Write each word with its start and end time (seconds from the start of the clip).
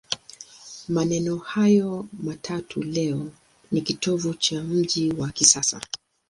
Maeneo 0.89 1.37
hayo 1.37 2.05
matatu 2.23 2.83
leo 2.83 3.31
ni 3.71 3.81
kitovu 3.81 4.33
cha 4.33 4.63
mji 4.63 5.13
wa 5.13 5.29
kisasa. 5.29 5.81